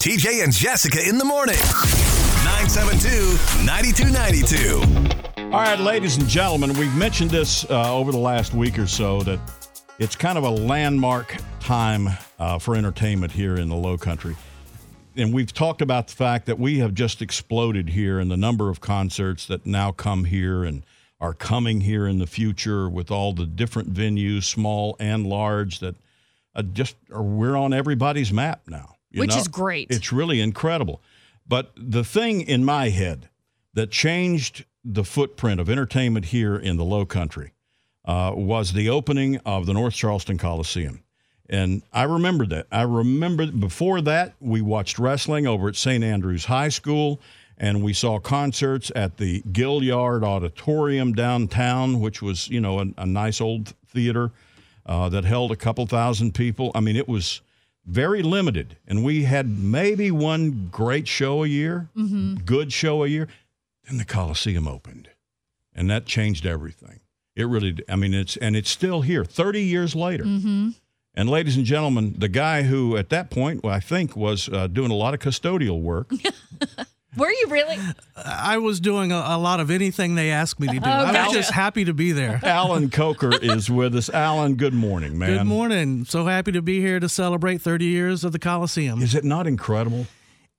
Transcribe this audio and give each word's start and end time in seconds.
TJ 0.00 0.44
and 0.44 0.52
Jessica 0.52 1.00
in 1.08 1.18
the 1.18 1.24
morning. 1.24 1.56
972 1.56 3.64
9292. 3.66 5.44
All 5.46 5.50
right, 5.50 5.80
ladies 5.80 6.18
and 6.18 6.28
gentlemen, 6.28 6.72
we've 6.74 6.94
mentioned 6.94 7.32
this 7.32 7.68
uh, 7.68 7.92
over 7.92 8.12
the 8.12 8.18
last 8.18 8.54
week 8.54 8.78
or 8.78 8.86
so 8.86 9.22
that 9.22 9.40
it's 9.98 10.14
kind 10.14 10.38
of 10.38 10.44
a 10.44 10.50
landmark 10.50 11.34
time 11.58 12.10
uh, 12.38 12.60
for 12.60 12.76
entertainment 12.76 13.32
here 13.32 13.56
in 13.56 13.68
the 13.68 13.74
Low 13.74 13.98
Country. 13.98 14.36
And 15.16 15.34
we've 15.34 15.52
talked 15.52 15.82
about 15.82 16.06
the 16.06 16.14
fact 16.14 16.46
that 16.46 16.60
we 16.60 16.78
have 16.78 16.94
just 16.94 17.20
exploded 17.20 17.88
here 17.88 18.20
in 18.20 18.28
the 18.28 18.36
number 18.36 18.70
of 18.70 18.80
concerts 18.80 19.48
that 19.48 19.66
now 19.66 19.90
come 19.90 20.26
here 20.26 20.62
and 20.62 20.86
are 21.20 21.34
coming 21.34 21.80
here 21.80 22.06
in 22.06 22.20
the 22.20 22.28
future 22.28 22.88
with 22.88 23.10
all 23.10 23.32
the 23.32 23.46
different 23.46 23.94
venues, 23.94 24.44
small 24.44 24.96
and 25.00 25.26
large, 25.26 25.80
that 25.80 25.96
uh, 26.54 26.62
just 26.62 26.94
are, 27.12 27.20
we're 27.20 27.56
on 27.56 27.72
everybody's 27.72 28.32
map 28.32 28.60
now. 28.68 28.94
You 29.10 29.20
Which 29.20 29.30
know? 29.30 29.38
is 29.38 29.48
great. 29.48 29.88
It's 29.90 30.12
really 30.12 30.40
incredible. 30.40 31.02
But 31.46 31.72
the 31.76 32.04
thing 32.04 32.42
in 32.42 32.64
my 32.64 32.90
head 32.90 33.28
that 33.74 33.90
changed 33.90 34.64
the 34.84 35.04
footprint 35.04 35.60
of 35.60 35.70
entertainment 35.70 36.26
here 36.26 36.56
in 36.56 36.76
the 36.76 36.84
Low 36.84 37.06
Country 37.06 37.52
uh, 38.04 38.32
was 38.34 38.72
the 38.72 38.88
opening 38.88 39.38
of 39.44 39.66
the 39.66 39.72
North 39.72 39.94
Charleston 39.94 40.38
Coliseum. 40.38 41.02
And 41.48 41.82
I 41.92 42.02
remember 42.02 42.46
that. 42.46 42.66
I 42.70 42.82
remember 42.82 43.46
before 43.46 44.00
that, 44.02 44.34
we 44.40 44.60
watched 44.60 44.98
wrestling 44.98 45.46
over 45.46 45.68
at 45.68 45.76
St. 45.76 46.04
Andrews 46.04 46.44
High 46.44 46.68
School, 46.68 47.20
and 47.56 47.82
we 47.82 47.94
saw 47.94 48.18
concerts 48.18 48.92
at 48.94 49.16
the 49.16 49.42
Gaillard 49.52 50.22
Auditorium 50.22 51.14
downtown, 51.14 52.00
which 52.00 52.20
was, 52.20 52.48
you 52.48 52.60
know, 52.60 52.80
a, 52.80 52.86
a 52.98 53.06
nice 53.06 53.40
old 53.40 53.74
theater 53.86 54.30
uh, 54.84 55.08
that 55.08 55.24
held 55.24 55.50
a 55.50 55.56
couple 55.56 55.86
thousand 55.86 56.34
people. 56.34 56.70
I 56.74 56.80
mean, 56.80 56.96
it 56.96 57.08
was 57.08 57.40
very 57.88 58.22
limited, 58.22 58.76
and 58.86 59.02
we 59.02 59.24
had 59.24 59.48
maybe 59.58 60.10
one 60.10 60.68
great 60.70 61.08
show 61.08 61.42
a 61.42 61.46
year, 61.46 61.88
good 62.44 62.72
show 62.72 63.02
a 63.02 63.08
year. 63.08 63.28
Then 63.88 63.96
the 63.98 64.04
Coliseum 64.04 64.68
opened, 64.68 65.08
and 65.74 65.88
that 65.90 66.04
changed 66.04 66.44
everything. 66.46 67.00
It 67.34 67.44
really, 67.46 67.78
I 67.88 67.96
mean, 67.96 68.12
it's 68.14 68.36
and 68.36 68.54
it's 68.56 68.68
still 68.70 69.00
here, 69.02 69.24
thirty 69.24 69.62
years 69.62 69.94
later. 69.94 70.24
And 71.14 71.28
ladies 71.28 71.56
and 71.56 71.64
gentlemen, 71.64 72.14
the 72.18 72.28
guy 72.28 72.62
who 72.62 72.96
at 72.96 73.08
that 73.08 73.30
point, 73.30 73.64
well, 73.64 73.72
I 73.74 73.80
think, 73.80 74.14
was 74.14 74.48
uh, 74.48 74.66
doing 74.68 74.90
a 74.90 74.94
lot 74.94 75.14
of 75.14 75.20
custodial 75.20 75.80
work. 75.80 76.10
Were 77.16 77.30
you 77.30 77.46
really? 77.48 77.78
I 78.16 78.58
was 78.58 78.80
doing 78.80 79.12
a, 79.12 79.16
a 79.16 79.38
lot 79.38 79.60
of 79.60 79.70
anything 79.70 80.14
they 80.14 80.30
asked 80.30 80.60
me 80.60 80.66
to 80.68 80.74
do. 80.74 80.80
Oh, 80.84 80.88
I 80.88 81.24
was 81.26 81.32
just 81.32 81.50
happy 81.52 81.84
to 81.86 81.94
be 81.94 82.12
there. 82.12 82.38
Alan 82.44 82.90
Coker 82.90 83.30
is 83.42 83.70
with 83.70 83.96
us. 83.96 84.10
Alan, 84.10 84.56
good 84.56 84.74
morning, 84.74 85.18
man. 85.18 85.38
Good 85.38 85.46
morning. 85.46 86.04
So 86.04 86.26
happy 86.26 86.52
to 86.52 86.62
be 86.62 86.80
here 86.80 87.00
to 87.00 87.08
celebrate 87.08 87.62
30 87.62 87.86
years 87.86 88.24
of 88.24 88.32
the 88.32 88.38
Coliseum. 88.38 89.02
Is 89.02 89.14
it 89.14 89.24
not 89.24 89.46
incredible? 89.46 90.06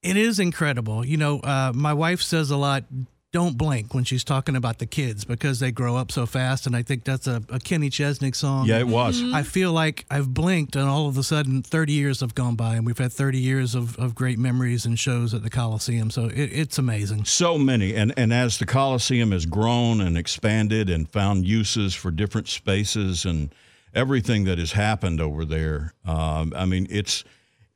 It 0.01 0.17
is 0.17 0.39
incredible. 0.39 1.05
You 1.05 1.17
know, 1.17 1.39
uh, 1.39 1.71
my 1.75 1.93
wife 1.93 2.21
says 2.21 2.49
a 2.51 2.57
lot, 2.57 2.83
don't 3.31 3.57
blink 3.57 3.93
when 3.93 4.03
she's 4.03 4.23
talking 4.23 4.55
about 4.55 4.79
the 4.79 4.85
kids 4.87 5.23
because 5.23 5.59
they 5.59 5.71
grow 5.71 5.95
up 5.95 6.11
so 6.11 6.25
fast. 6.25 6.65
And 6.65 6.75
I 6.75 6.81
think 6.81 7.03
that's 7.03 7.27
a, 7.27 7.43
a 7.49 7.59
Kenny 7.59 7.89
Chesney 7.89 8.31
song. 8.31 8.65
Yeah, 8.65 8.79
it 8.79 8.87
was. 8.87 9.21
I 9.33 9.43
feel 9.43 9.71
like 9.71 10.05
I've 10.09 10.33
blinked 10.33 10.75
and 10.75 10.89
all 10.89 11.07
of 11.07 11.17
a 11.17 11.23
sudden 11.23 11.61
30 11.61 11.93
years 11.93 12.21
have 12.21 12.33
gone 12.33 12.55
by 12.55 12.75
and 12.75 12.85
we've 12.85 12.97
had 12.97 13.13
30 13.13 13.37
years 13.37 13.75
of, 13.75 13.97
of 13.99 14.15
great 14.15 14.39
memories 14.39 14.85
and 14.85 14.97
shows 14.97 15.33
at 15.33 15.43
the 15.43 15.49
Coliseum. 15.49 16.09
So 16.09 16.25
it, 16.25 16.37
it's 16.51 16.79
amazing. 16.79 17.25
So 17.25 17.57
many, 17.57 17.95
and 17.95 18.13
and 18.17 18.33
as 18.33 18.57
the 18.57 18.65
Coliseum 18.65 19.31
has 19.31 19.45
grown 19.45 20.01
and 20.01 20.17
expanded 20.17 20.89
and 20.89 21.07
found 21.07 21.45
uses 21.45 21.93
for 21.93 22.11
different 22.11 22.47
spaces 22.47 23.25
and 23.25 23.53
everything 23.93 24.45
that 24.45 24.57
has 24.57 24.71
happened 24.71 25.21
over 25.21 25.45
there, 25.45 25.93
um, 26.05 26.53
I 26.55 26.65
mean, 26.65 26.87
it's 26.89 27.23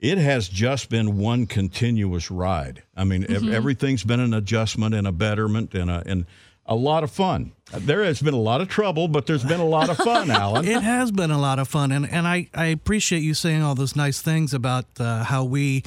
it 0.04 0.18
has 0.18 0.50
just 0.50 0.90
been 0.90 1.18
one 1.18 1.48
continuous 1.48 2.30
ride. 2.30 2.84
I 2.96 3.06
mean, 3.06 3.26
ev- 3.30 3.48
everything's 3.48 4.04
been 4.04 4.20
an 4.20 4.34
adjustment 4.34 4.94
and 4.94 5.08
a 5.08 5.14
betterment 5.14 5.74
and 5.74 5.90
a 5.90 6.04
and 6.06 6.26
a 6.66 6.76
lot 6.76 7.04
of 7.04 7.12
fun. 7.12 7.54
There 7.74 8.04
has 8.04 8.22
been 8.22 8.34
a 8.34 8.40
lot 8.40 8.62
of 8.62 8.68
trouble, 8.68 9.08
but 9.08 9.26
there's 9.26 9.44
been 9.44 9.60
a 9.62 9.66
lot 9.66 9.90
of 9.90 9.98
fun, 9.98 10.30
Alan. 10.32 10.68
It 10.68 10.82
has 10.82 11.12
been 11.12 11.32
a 11.32 11.40
lot 11.40 11.58
of 11.58 11.68
fun, 11.68 11.92
and, 11.92 12.10
and 12.10 12.26
I, 12.26 12.48
I 12.54 12.68
appreciate 12.68 13.20
you 13.20 13.34
saying 13.34 13.62
all 13.62 13.76
those 13.76 13.98
nice 13.98 14.22
things 14.22 14.54
about 14.54 14.86
uh, 14.98 15.26
how 15.26 15.44
we 15.44 15.84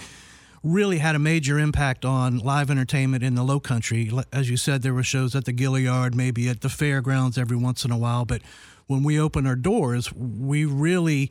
really 0.63 0.99
had 0.99 1.15
a 1.15 1.19
major 1.19 1.59
impact 1.59 2.05
on 2.05 2.39
live 2.41 2.71
entertainment 2.71 3.23
in 3.23 3.37
the 3.37 3.43
Low 3.43 3.59
Country. 3.59 4.11
As 4.33 4.51
you 4.51 4.59
said, 4.59 4.83
there 4.83 4.93
were 4.93 5.03
shows 5.03 5.35
at 5.35 5.47
the 5.47 5.53
Gaillard, 5.53 6.15
maybe 6.15 6.47
at 6.49 6.61
the 6.61 6.69
fairgrounds 6.69 7.39
every 7.39 7.57
once 7.57 7.85
in 7.87 7.91
a 7.91 7.97
while, 7.97 8.27
but 8.27 8.43
when 8.87 9.03
we 9.03 9.19
opened 9.19 9.49
our 9.49 9.57
doors, 9.57 10.13
we 10.13 10.67
really 10.67 11.31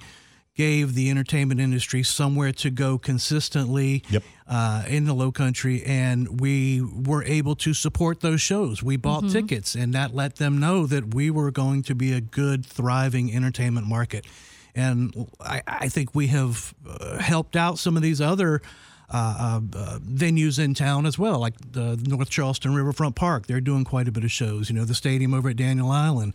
gave 0.55 0.93
the 0.95 1.09
entertainment 1.09 1.59
industry 1.59 2.01
somewhere 2.01 2.51
to 2.53 2.69
go 2.69 2.97
consistently 2.97 4.03
Yep. 4.09 4.23
uh, 4.47 4.83
in 4.88 5.05
the 5.05 5.13
low 5.13 5.31
country 5.31 5.83
and 5.83 6.39
we 6.39 6.81
were 6.81 7.23
able 7.25 7.55
to 7.57 7.73
support 7.73 8.21
those 8.21 8.39
shows 8.41 8.81
we 8.81 8.95
bought 8.97 9.29
tickets 9.29 9.75
and 9.75 9.93
that 9.93 10.16
let 10.16 10.38
them 10.38 10.59
know 10.59 10.85
that 10.88 11.13
we 11.13 11.29
were 11.29 11.51
going 11.51 11.83
to 11.83 11.93
be 11.95 12.13
a 12.13 12.21
good 12.21 12.66
thriving 12.66 13.33
entertainment 13.35 13.85
market 13.85 14.25
and 14.73 15.27
i, 15.41 15.61
I 15.67 15.89
think 15.89 16.16
we 16.16 16.27
have 16.27 16.73
uh, 16.87 17.17
helped 17.17 17.55
out 17.57 17.77
some 17.77 17.97
of 17.97 18.03
these 18.03 18.22
other 18.22 18.61
uh, 19.09 19.59
uh, 19.75 19.77
uh, 19.77 19.99
venues 19.99 20.57
in 20.57 20.73
town 20.73 21.05
as 21.05 21.19
well, 21.19 21.37
like 21.39 21.53
the 21.73 21.95
North 22.07 22.27
Charleston 22.31 22.73
Riverfront 22.73 23.16
Park. 23.16 23.45
They're 23.45 23.61
doing 23.61 23.83
quite 23.83 24.07
a 24.07 24.11
bit 24.11 24.23
of 24.23 24.31
shows. 24.31 24.67
You 24.67 24.75
know, 24.75 24.83
the 24.83 24.95
stadium 24.95 25.31
over 25.31 25.49
at 25.49 25.57
Daniel 25.57 25.91
Island, 25.91 26.33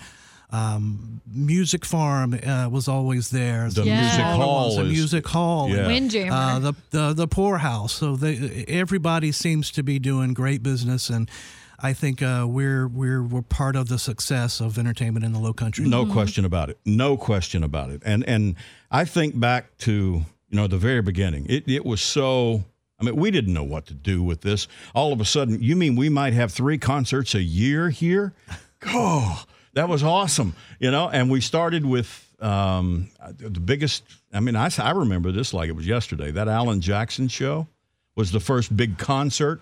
um, 0.53 1.21
Music 1.33 1.85
Farm 1.85 2.35
uh, 2.35 2.69
was 2.71 2.89
always 2.89 3.31
there. 3.31 3.69
The 3.71 3.85
Yeah. 3.85 4.01
music 4.01 4.15
smaller 4.21 4.45
hall 4.45 4.77
the 4.77 4.85
music 4.85 5.27
hall, 5.29 5.69
Yeah. 5.71 5.87
Windjammer. 5.87 6.33
uh, 6.33 6.59
the, 6.59 6.73
the 6.91 7.13
the 7.15 7.29
Pour 7.29 7.59
House. 7.59 7.93
So 7.95 8.17
they, 8.17 8.65
everybody 8.69 9.33
seems 9.33 9.71
to 9.73 9.83
be 9.83 9.99
doing 9.99 10.35
great 10.35 10.63
business, 10.63 11.09
and 11.11 11.31
I 11.79 11.93
think 11.93 12.21
uh, 12.23 12.47
we're 12.49 12.89
we're 12.89 13.23
we're 13.23 13.43
part 13.43 13.77
of 13.77 13.89
the 13.89 13.99
success 13.99 14.61
of 14.61 14.77
entertainment 14.79 15.25
in 15.25 15.33
the 15.33 15.39
Low 15.39 15.53
Country. 15.53 15.87
No 15.89 16.05
question 16.05 16.45
about 16.45 16.69
it. 16.71 16.79
No 16.85 17.17
question 17.17 17.63
about 17.63 17.91
it. 17.91 18.03
And 18.05 18.25
and 18.29 18.57
I 18.91 19.05
think 19.05 19.39
back 19.39 19.77
to 19.79 19.93
you 19.93 20.57
know 20.57 20.67
the 20.67 20.79
very 20.79 21.01
beginning. 21.03 21.47
It 21.49 21.69
it 21.69 21.85
was 21.85 22.01
so. 22.01 22.65
I 22.99 23.03
mean, 23.05 23.17
we 23.17 23.31
didn't 23.31 23.55
know 23.55 23.65
what 23.65 23.87
to 23.87 23.95
do 23.95 24.23
with 24.23 24.43
this. 24.43 24.69
All 24.95 25.11
of 25.15 25.23
a 25.23 25.25
sudden, 25.25 25.63
you 25.63 25.75
mean 25.75 25.97
we 25.97 26.11
might 26.11 26.35
have 26.35 26.53
three 26.53 26.77
concerts 26.77 27.35
a 27.35 27.43
year 27.43 27.89
here? 27.91 28.33
Oh, 28.87 29.45
that 29.75 29.89
was 29.89 30.03
awesome. 30.03 30.55
You 30.79 30.91
know, 30.91 31.09
and 31.09 31.31
we 31.31 31.41
started 31.41 31.85
with 31.85 32.35
um, 32.41 33.09
the 33.37 33.61
biggest. 33.61 34.05
I 34.33 34.41
mean, 34.41 34.57
I 34.57 34.71
I 34.79 34.91
remember 34.91 35.33
this 35.33 35.53
like 35.55 35.69
it 35.69 35.77
was 35.77 35.87
yesterday. 35.87 36.31
That 36.31 36.49
Alan 36.49 36.81
Jackson 36.81 37.29
show 37.29 37.69
was 38.17 38.33
the 38.33 38.41
first 38.41 38.77
big 38.77 38.99
concert 38.99 39.61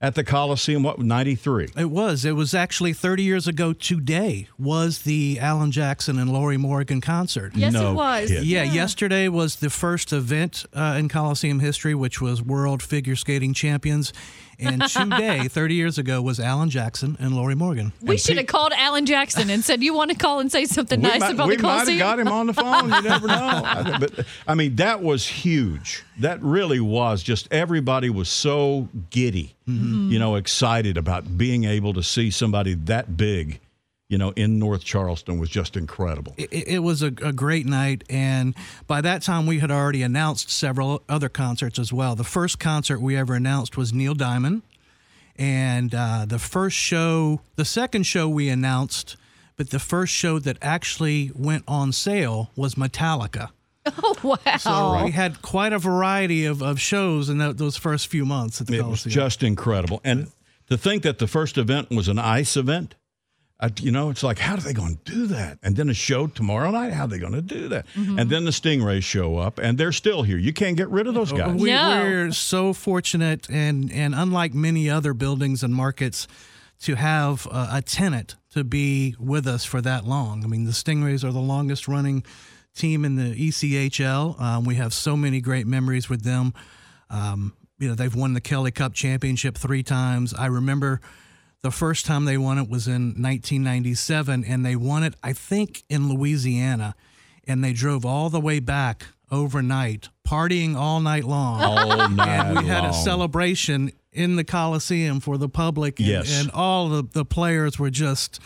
at 0.00 0.14
the 0.14 0.22
Coliseum. 0.24 0.82
What 0.82 0.98
ninety 0.98 1.34
three? 1.34 1.68
It 1.76 1.90
was. 1.90 2.24
It 2.24 2.32
was 2.32 2.54
actually 2.54 2.92
30 2.92 3.22
years 3.22 3.48
ago 3.48 3.72
today. 3.72 4.48
Was 4.58 5.00
the 5.02 5.38
Alan 5.40 5.70
Jackson 5.72 6.18
and 6.18 6.30
Lorrie 6.32 6.56
Morgan 6.58 7.00
concert? 7.00 7.52
yes, 7.56 7.72
No 7.72 7.92
it 7.92 7.94
was. 7.94 8.28
kidding. 8.28 8.48
Yeah, 8.48 8.62
yesterday 8.64 9.28
was 9.28 9.56
the 9.56 9.70
first 9.70 10.12
event 10.12 10.66
uh, 10.74 10.96
in 10.98 11.08
Coliseum 11.08 11.60
history, 11.60 11.94
which 11.94 12.20
was 12.20 12.42
World 12.42 12.82
Figure 12.82 13.16
Skating 13.16 13.54
Champions. 13.54 14.12
And 14.58 14.80
today, 14.88 15.48
30 15.48 15.74
years 15.74 15.98
ago, 15.98 16.22
was 16.22 16.40
Alan 16.40 16.70
Jackson 16.70 17.16
and 17.20 17.34
Lorrie 17.36 17.54
Morgan. 17.54 17.92
We 18.00 18.16
should 18.16 18.38
have 18.38 18.46
called 18.46 18.72
Alan 18.74 19.04
Jackson 19.04 19.50
and 19.50 19.62
said, 19.62 19.82
"You 19.82 19.92
want 19.92 20.12
to 20.12 20.16
call 20.16 20.40
and 20.40 20.50
say 20.50 20.64
something 20.64 20.98
nice 21.00 21.20
might, 21.20 21.32
about 21.32 21.48
we 21.48 21.56
the 21.56 21.62
might 21.62 21.86
have 21.88 21.98
got 21.98 22.18
him 22.18 22.28
on 22.28 22.46
the 22.46 22.54
phone. 22.54 22.90
You 22.90 23.02
never 23.02 23.26
know. 23.28 23.34
I- 23.64 23.98
but 24.00 24.24
I 24.48 24.54
mean, 24.54 24.76
that 24.76 25.02
was 25.02 25.26
huge. 25.26 26.04
That 26.20 26.42
really 26.42 26.80
was. 26.80 27.22
Just 27.22 27.52
everybody 27.52 28.10
was 28.10 28.28
so 28.28 28.88
giddy, 29.10 29.54
you 29.66 30.18
know, 30.18 30.36
excited 30.36 30.96
about 30.96 31.36
being 31.36 31.64
able 31.64 31.92
to 31.94 32.02
see 32.02 32.30
somebody 32.30 32.74
that 32.74 33.16
big, 33.16 33.60
you 34.08 34.16
know, 34.16 34.30
in 34.30 34.58
North 34.58 34.84
Charleston 34.84 35.38
was 35.38 35.50
just 35.50 35.76
incredible. 35.76 36.32
It, 36.36 36.52
it 36.52 36.78
was 36.78 37.02
a, 37.02 37.08
a 37.08 37.32
great 37.32 37.66
night, 37.66 38.04
and 38.08 38.54
by 38.86 39.00
that 39.00 39.22
time, 39.22 39.46
we 39.46 39.58
had 39.58 39.70
already 39.70 40.02
announced 40.02 40.50
several 40.50 41.02
other 41.08 41.28
concerts 41.28 41.78
as 41.78 41.92
well. 41.92 42.14
The 42.14 42.24
first 42.24 42.58
concert 42.58 43.00
we 43.00 43.16
ever 43.16 43.34
announced 43.34 43.76
was 43.76 43.92
Neil 43.92 44.14
Diamond, 44.14 44.62
and 45.36 45.94
uh, 45.94 46.24
the 46.26 46.38
first 46.38 46.76
show, 46.76 47.40
the 47.56 47.64
second 47.64 48.04
show 48.04 48.28
we 48.28 48.48
announced, 48.48 49.16
but 49.56 49.70
the 49.70 49.78
first 49.80 50.14
show 50.14 50.38
that 50.38 50.56
actually 50.62 51.30
went 51.34 51.64
on 51.66 51.92
sale 51.92 52.50
was 52.56 52.74
Metallica. 52.76 53.50
Oh 54.02 54.16
wow! 54.22 54.56
So 54.58 55.04
we 55.04 55.10
had 55.12 55.42
quite 55.42 55.72
a 55.72 55.78
variety 55.78 56.44
of, 56.46 56.62
of 56.62 56.80
shows 56.80 57.28
in 57.28 57.38
tho- 57.38 57.52
those 57.52 57.76
first 57.76 58.08
few 58.08 58.24
months 58.24 58.60
at 58.60 58.66
the 58.66 58.78
It 58.78 58.84
was 58.84 59.04
just 59.04 59.42
incredible. 59.42 60.00
And 60.04 60.30
to 60.68 60.76
think 60.76 61.02
that 61.04 61.18
the 61.18 61.26
first 61.26 61.56
event 61.58 61.90
was 61.90 62.08
an 62.08 62.18
ice 62.18 62.56
event, 62.56 62.94
I, 63.60 63.70
you 63.80 63.90
know, 63.90 64.10
it's 64.10 64.22
like, 64.22 64.38
how 64.38 64.54
are 64.54 64.60
they 64.60 64.72
going 64.72 64.98
to 65.04 65.12
do 65.12 65.26
that? 65.28 65.58
And 65.62 65.76
then 65.76 65.88
a 65.88 65.94
show 65.94 66.26
tomorrow 66.26 66.70
night, 66.70 66.92
how 66.92 67.04
are 67.04 67.08
they 67.08 67.18
going 67.18 67.32
to 67.32 67.40
do 67.42 67.68
that? 67.68 67.86
And 67.94 68.28
then 68.28 68.44
the 68.44 68.50
Stingrays 68.50 69.02
show 69.02 69.38
up, 69.38 69.58
and 69.58 69.78
they're 69.78 69.92
still 69.92 70.24
here. 70.24 70.36
You 70.36 70.52
can't 70.52 70.76
get 70.76 70.88
rid 70.90 71.06
of 71.06 71.14
those 71.14 71.32
guys. 71.32 71.54
We, 71.60 71.70
No. 71.70 72.00
We're 72.02 72.32
so 72.32 72.72
fortunate, 72.72 73.48
and 73.48 73.90
and 73.92 74.14
unlike 74.14 74.52
many 74.52 74.90
other 74.90 75.14
buildings 75.14 75.62
and 75.62 75.74
markets, 75.74 76.26
to 76.80 76.96
have 76.96 77.46
uh, 77.50 77.68
a 77.72 77.82
tenant 77.82 78.36
to 78.50 78.62
be 78.64 79.14
with 79.18 79.46
us 79.46 79.64
for 79.64 79.80
that 79.80 80.04
long. 80.04 80.44
I 80.44 80.46
mean, 80.48 80.64
the 80.64 80.72
Stingrays 80.72 81.24
are 81.24 81.32
the 81.32 81.38
longest 81.40 81.88
running 81.88 82.24
team 82.76 83.04
in 83.04 83.16
the 83.16 83.34
ECHL. 83.48 84.40
Um, 84.40 84.64
we 84.64 84.76
have 84.76 84.92
so 84.92 85.16
many 85.16 85.40
great 85.40 85.66
memories 85.66 86.08
with 86.08 86.22
them. 86.22 86.52
Um, 87.10 87.54
you 87.78 87.88
know, 87.88 87.94
they've 87.94 88.14
won 88.14 88.32
the 88.34 88.40
Kelly 88.40 88.70
Cup 88.70 88.94
championship 88.94 89.56
three 89.58 89.82
times. 89.82 90.32
I 90.34 90.46
remember 90.46 91.00
the 91.62 91.70
first 91.70 92.06
time 92.06 92.24
they 92.24 92.38
won 92.38 92.58
it 92.58 92.68
was 92.68 92.86
in 92.86 93.14
1997, 93.20 94.44
and 94.44 94.64
they 94.64 94.76
won 94.76 95.02
it, 95.02 95.14
I 95.22 95.32
think, 95.32 95.82
in 95.88 96.08
Louisiana. 96.08 96.94
And 97.48 97.62
they 97.62 97.72
drove 97.72 98.04
all 98.04 98.30
the 98.30 98.40
way 98.40 98.60
back 98.60 99.04
overnight, 99.30 100.08
partying 100.26 100.76
all 100.76 101.00
night 101.00 101.24
long. 101.24 101.60
All 101.62 102.08
night 102.08 102.28
and 102.46 102.58
we 102.58 102.64
had 102.66 102.84
a 102.84 102.92
celebration 102.92 103.92
in 104.12 104.36
the 104.36 104.44
Coliseum 104.44 105.20
for 105.20 105.36
the 105.38 105.48
public. 105.48 105.98
And, 105.98 106.08
Yes. 106.08 106.40
and 106.40 106.50
all 106.52 106.88
the, 106.88 107.02
the 107.02 107.24
players 107.24 107.78
were 107.78 107.90
just 107.90 108.40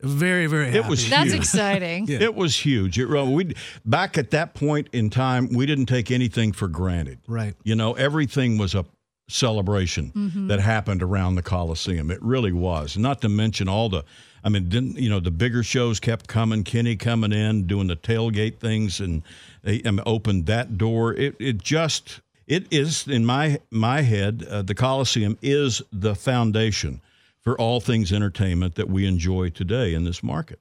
very, 0.00 0.46
very 0.46 0.66
happy. 0.66 0.78
It 0.78 0.86
was 0.86 1.08
That's 1.10 1.30
huge. 1.30 1.40
exciting. 1.40 2.08
It 2.08 2.34
was 2.34 2.56
huge. 2.56 2.98
It 2.98 3.06
really- 3.06 3.32
we 3.34 3.54
back 3.84 4.16
at 4.18 4.30
that 4.30 4.54
point 4.54 4.88
in 4.92 5.10
time, 5.10 5.52
we 5.52 5.66
didn't 5.66 5.86
take 5.86 6.10
anything 6.10 6.52
for 6.52 6.68
granted. 6.68 7.18
Right. 7.26 7.54
You 7.64 7.74
know, 7.74 7.94
everything 7.94 8.58
was 8.58 8.74
a 8.74 8.84
celebration 9.28 10.46
that 10.48 10.60
happened 10.60 11.02
around 11.02 11.34
the 11.34 11.42
Coliseum. 11.42 12.10
It 12.10 12.22
really 12.22 12.52
was. 12.52 12.96
Not 12.96 13.20
to 13.22 13.28
mention 13.28 13.68
all 13.68 13.88
the, 13.88 14.04
I 14.42 14.48
mean, 14.48 14.68
didn't 14.68 14.96
you 14.98 15.10
know 15.10 15.20
the 15.20 15.30
bigger 15.30 15.62
shows 15.62 16.00
kept 16.00 16.28
coming. 16.28 16.64
Kenny 16.64 16.96
coming 16.96 17.32
in, 17.32 17.66
doing 17.66 17.88
the 17.88 17.96
tailgate 17.96 18.58
things, 18.58 19.00
and 19.00 19.22
they 19.62 19.82
um, 19.82 20.00
opened 20.06 20.46
that 20.46 20.78
door. 20.78 21.12
It 21.14 21.36
it 21.38 21.58
just 21.62 22.20
it 22.46 22.66
is 22.70 23.06
in 23.06 23.26
my 23.26 23.58
my 23.70 24.02
head. 24.02 24.46
Uh, 24.48 24.62
the 24.62 24.74
Coliseum 24.74 25.36
is 25.42 25.82
the 25.92 26.14
foundation 26.14 27.00
for 27.40 27.58
all 27.60 27.80
things 27.80 28.12
entertainment 28.12 28.74
that 28.74 28.88
we 28.88 29.06
enjoy 29.06 29.50
today 29.50 29.94
in 29.94 30.04
this 30.04 30.22
market. 30.22 30.60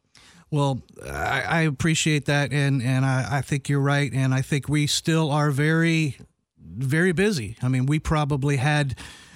Well, 0.49 0.81
I, 1.05 1.41
I 1.41 1.61
appreciate 1.61 2.25
that, 2.25 2.53
and 2.53 2.81
and 2.81 3.05
I, 3.05 3.39
I 3.39 3.41
think 3.41 3.67
you're 3.67 3.81
right, 3.81 4.11
and 4.13 4.33
I 4.33 4.41
think 4.41 4.69
we 4.69 4.87
still 4.87 5.29
are 5.29 5.51
very, 5.51 6.17
very 6.57 7.11
busy. 7.11 7.57
I 7.61 7.67
mean, 7.67 7.85
we 7.85 7.99
probably 7.99 8.55
had. 8.57 8.95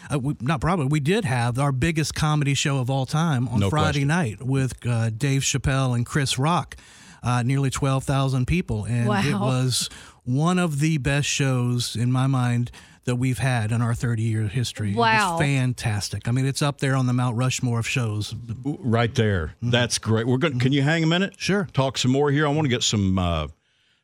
Uh, 0.09 0.19
we, 0.19 0.35
not 0.41 0.61
probably. 0.61 0.85
We 0.88 0.99
did 1.01 1.25
have 1.25 1.59
our 1.59 1.71
biggest 1.71 2.15
comedy 2.15 2.53
show 2.53 2.79
of 2.79 2.89
all 2.89 3.05
time 3.05 3.47
on 3.49 3.59
No 3.59 3.69
Friday 3.69 4.05
question. 4.05 4.07
night 4.07 4.41
with 4.43 4.73
uh, 4.85 5.09
Dave 5.09 5.41
Chappelle 5.41 5.95
and 5.95 6.05
Chris 6.05 6.38
Rock, 6.39 6.75
uh, 7.23 7.43
nearly 7.43 7.69
twelve 7.69 8.05
thousand 8.05 8.45
people, 8.47 8.85
and 8.85 9.09
it 9.25 9.33
was 9.33 9.89
one 10.23 10.59
of 10.59 10.79
the 10.79 10.97
best 10.97 11.27
shows 11.27 11.95
in 11.95 12.12
my 12.12 12.27
mind 12.27 12.71
that 13.06 13.15
we've 13.15 13.39
had 13.39 13.71
in 13.71 13.81
our 13.81 13.94
thirty 13.94 14.23
year 14.23 14.44
history. 14.44 14.94
Wow. 14.94 15.33
was 15.33 15.41
fantastic. 15.41 16.27
I 16.27 16.31
mean, 16.31 16.45
it's 16.45 16.62
up 16.62 16.79
there 16.79 16.95
on 16.95 17.07
the 17.07 17.13
Mount 17.13 17.35
Rushmore 17.35 17.79
of 17.79 17.88
shows. 17.88 18.35
Right 18.63 19.13
there. 19.15 19.56
That's 19.62 19.97
great. 19.97 20.27
We're 20.27 20.38
going. 20.38 20.59
Can 20.59 20.71
you 20.71 20.81
hang 20.83 21.03
a 21.03 21.07
minute? 21.07 21.33
Sure. 21.38 21.68
Talk 21.73 21.97
some 21.97 22.12
more 22.12 22.29
here. 22.31 22.45
I 22.45 22.50
want 22.50 22.65
to 22.65 22.69
get 22.69 22.83
some, 22.83 23.18
uh, 23.18 23.47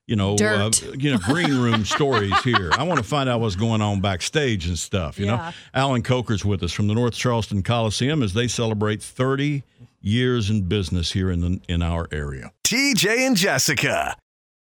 you 0.07 0.15
know, 0.15 0.35
uh, 0.35 0.71
you 0.97 1.11
know, 1.11 1.19
green 1.19 1.55
room 1.57 1.85
stories 1.85 2.33
here. 2.43 2.71
I 2.73 2.83
want 2.83 2.97
to 2.97 3.03
find 3.03 3.29
out 3.29 3.39
what's 3.39 3.55
going 3.55 3.81
on 3.81 4.01
backstage 4.01 4.65
and 4.67 4.79
stuff. 4.79 5.19
You 5.19 5.27
know, 5.27 5.51
Alan 5.73 6.01
Coker's 6.01 6.43
with 6.43 6.63
us 6.63 6.71
from 6.71 6.87
the 6.87 6.95
North 6.95 7.13
Charleston 7.13 7.61
Coliseum 7.61 8.23
as 8.23 8.33
they 8.33 8.47
celebrate 8.47 9.03
30 9.03 9.63
years 10.01 10.49
in 10.49 10.63
business 10.63 11.11
here 11.11 11.29
in 11.29 11.41
the 11.41 11.61
in 11.67 11.83
our 11.83 12.07
area. 12.11 12.51
TJ 12.63 13.27
and 13.27 13.35
Jessica. 13.37 14.15